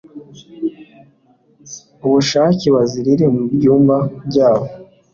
ubushake 2.05 2.67
bazirire 2.75 3.25
mu 3.35 3.43
byumba 3.53 3.97
byabo 4.27 4.67